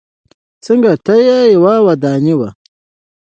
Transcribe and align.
څنګ 0.63 0.83
ته 1.05 1.13
یې 1.25 1.37
یوه 1.55 1.73
ودانۍ 1.87 2.33
وه. 2.39 2.49